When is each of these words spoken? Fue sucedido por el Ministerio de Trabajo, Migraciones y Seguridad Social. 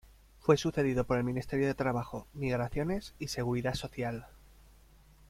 Fue 0.39 0.57
sucedido 0.57 1.03
por 1.05 1.19
el 1.19 1.23
Ministerio 1.23 1.67
de 1.67 1.75
Trabajo, 1.75 2.25
Migraciones 2.33 3.13
y 3.19 3.27
Seguridad 3.27 3.75
Social. 3.75 4.25